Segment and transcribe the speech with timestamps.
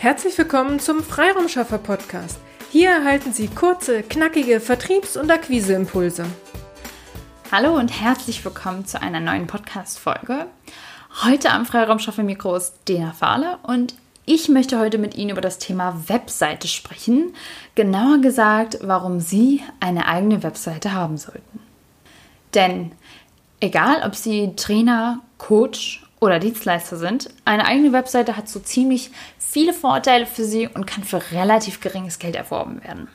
[0.00, 2.38] Herzlich willkommen zum Freiraumschaffer Podcast.
[2.70, 6.24] Hier erhalten Sie kurze, knackige Vertriebs- und Akquiseimpulse.
[7.52, 10.46] Hallo und herzlich willkommen zu einer neuen Podcast-Folge.
[11.22, 13.94] Heute am Freiraumschaffer Mikro ist Dena Fahle und
[14.24, 17.34] ich möchte heute mit Ihnen über das Thema Webseite sprechen.
[17.74, 21.60] Genauer gesagt, warum Sie eine eigene Webseite haben sollten.
[22.54, 22.92] Denn
[23.60, 29.72] egal, ob Sie Trainer, Coach oder Dienstleister sind, eine eigene Webseite hat so ziemlich viele
[29.72, 33.08] Vorteile für Sie und kann für relativ geringes Geld erworben werden.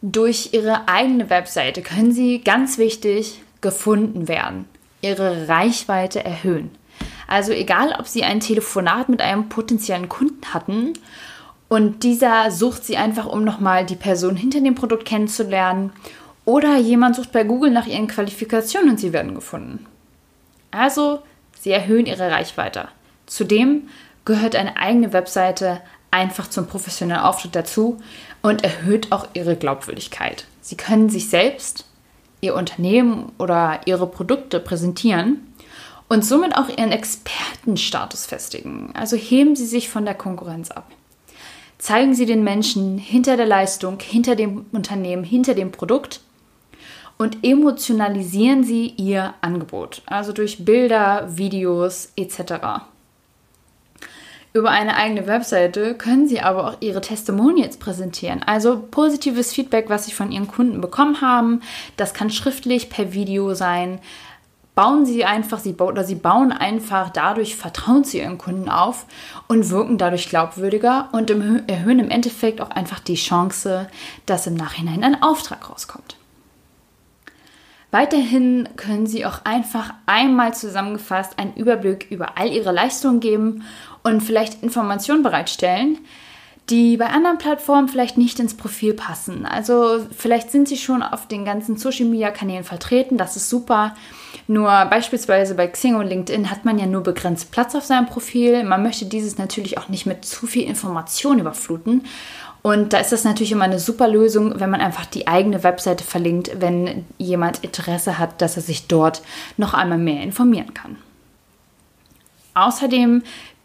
[0.00, 4.64] Durch Ihre eigene Webseite können Sie, ganz wichtig, gefunden werden,
[5.00, 6.70] Ihre Reichweite erhöhen.
[7.28, 10.94] Also egal, ob Sie ein Telefonat mit einem potenziellen Kunden hatten
[11.68, 15.92] und dieser sucht Sie einfach, um nochmal die Person hinter dem Produkt kennenzulernen
[16.44, 19.86] oder jemand sucht bei Google nach Ihren Qualifikationen und Sie werden gefunden.
[20.70, 21.22] Also
[21.62, 22.88] Sie erhöhen ihre Reichweite.
[23.26, 23.88] Zudem
[24.24, 25.80] gehört eine eigene Webseite
[26.10, 28.00] einfach zum professionellen Auftritt dazu
[28.42, 30.44] und erhöht auch ihre Glaubwürdigkeit.
[30.60, 31.84] Sie können sich selbst,
[32.40, 35.54] ihr Unternehmen oder ihre Produkte präsentieren
[36.08, 38.90] und somit auch ihren Expertenstatus festigen.
[38.94, 40.90] Also heben Sie sich von der Konkurrenz ab.
[41.78, 46.22] Zeigen Sie den Menschen hinter der Leistung, hinter dem Unternehmen, hinter dem Produkt,
[47.18, 52.82] und emotionalisieren Sie Ihr Angebot, also durch Bilder, Videos etc.
[54.54, 60.04] Über eine eigene Webseite können Sie aber auch Ihre Testimonials präsentieren, also positives Feedback, was
[60.04, 61.62] Sie von Ihren Kunden bekommen haben.
[61.96, 63.98] Das kann schriftlich per Video sein.
[64.74, 69.06] Bauen Sie einfach, Sie, oder Sie bauen einfach dadurch Vertrauen zu Ihren Kunden auf
[69.48, 73.88] und wirken dadurch glaubwürdiger und erhöhen im Endeffekt auch einfach die Chance,
[74.26, 76.16] dass im Nachhinein ein Auftrag rauskommt.
[77.92, 83.64] Weiterhin können Sie auch einfach einmal zusammengefasst einen Überblick über all Ihre Leistungen geben
[84.02, 85.98] und vielleicht Informationen bereitstellen,
[86.70, 89.46] die bei anderen Plattformen vielleicht nicht ins Profil passen.
[89.46, 93.94] Also vielleicht sind Sie schon auf den ganzen Social-Media-Kanälen vertreten, das ist super.
[94.46, 98.64] Nur beispielsweise bei Xing und LinkedIn hat man ja nur begrenzt Platz auf seinem Profil.
[98.64, 102.04] Man möchte dieses natürlich auch nicht mit zu viel Information überfluten.
[102.62, 106.04] Und da ist das natürlich immer eine super Lösung, wenn man einfach die eigene Webseite
[106.04, 109.22] verlinkt, wenn jemand Interesse hat, dass er sich dort
[109.56, 110.96] noch einmal mehr informieren kann.
[112.54, 113.22] Außerdem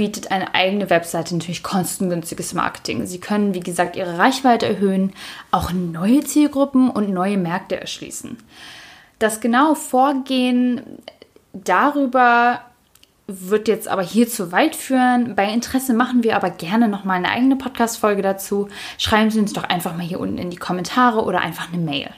[0.00, 3.04] bietet eine eigene Webseite natürlich kostengünstiges Marketing.
[3.04, 5.12] Sie können, wie gesagt, ihre Reichweite erhöhen,
[5.50, 8.38] auch neue Zielgruppen und neue Märkte erschließen.
[9.18, 10.80] Das genaue Vorgehen
[11.52, 12.62] darüber
[13.26, 15.34] wird jetzt aber hier zu weit führen.
[15.36, 18.68] Bei Interesse machen wir aber gerne nochmal eine eigene Podcast-Folge dazu.
[18.96, 22.08] Schreiben Sie uns doch einfach mal hier unten in die Kommentare oder einfach eine Mail.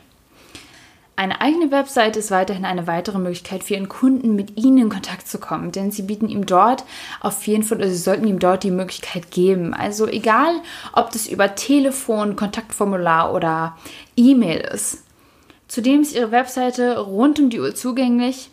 [1.14, 5.28] Eine eigene Website ist weiterhin eine weitere Möglichkeit für Ihren Kunden, mit Ihnen in Kontakt
[5.28, 6.84] zu kommen, denn Sie bieten ihm dort
[7.20, 9.74] auf jeden Fall, oder Sie sollten ihm dort die Möglichkeit geben.
[9.74, 10.54] Also egal,
[10.94, 13.76] ob das über Telefon, Kontaktformular oder
[14.16, 15.04] E-Mail ist.
[15.68, 18.50] Zudem ist Ihre Webseite rund um die Uhr zugänglich.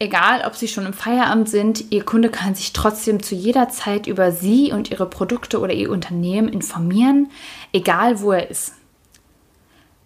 [0.00, 4.08] Egal, ob Sie schon im Feierabend sind, Ihr Kunde kann sich trotzdem zu jeder Zeit
[4.08, 7.30] über Sie und Ihre Produkte oder Ihr Unternehmen informieren,
[7.72, 8.74] egal wo er ist.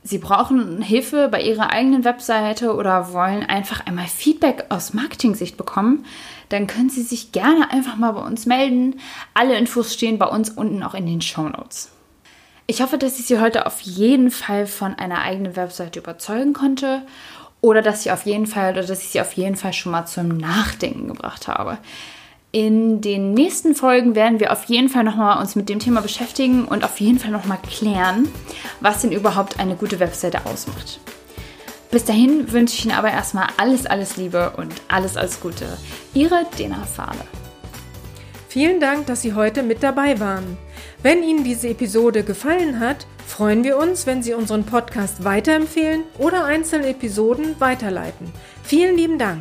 [0.06, 6.04] Sie brauchen Hilfe bei Ihrer eigenen Webseite oder wollen einfach einmal Feedback aus Marketing-Sicht bekommen,
[6.50, 9.00] dann können Sie sich gerne einfach mal bei uns melden.
[9.32, 11.90] Alle Infos stehen bei uns unten auch in den Show Notes.
[12.66, 17.02] Ich hoffe, dass ich Sie heute auf jeden Fall von einer eigenen Webseite überzeugen konnte
[17.62, 20.04] oder dass ich auf jeden Fall oder dass ich sie auf jeden Fall schon mal
[20.04, 21.78] zum Nachdenken gebracht habe.
[22.54, 26.66] In den nächsten Folgen werden wir auf jeden Fall nochmal uns mit dem Thema beschäftigen
[26.66, 28.28] und auf jeden Fall nochmal klären,
[28.78, 31.00] was denn überhaupt eine gute Webseite ausmacht.
[31.90, 35.66] Bis dahin wünsche ich Ihnen aber erstmal alles, alles Liebe und alles, alles Gute.
[36.14, 37.24] Ihre Dena Fahle.
[38.48, 40.56] Vielen Dank, dass Sie heute mit dabei waren.
[41.02, 46.44] Wenn Ihnen diese Episode gefallen hat, freuen wir uns, wenn Sie unseren Podcast weiterempfehlen oder
[46.44, 48.30] einzelne Episoden weiterleiten.
[48.62, 49.40] Vielen lieben Dank.